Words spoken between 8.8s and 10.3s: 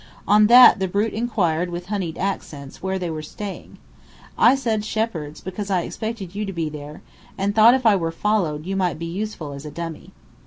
be useful as a dummy."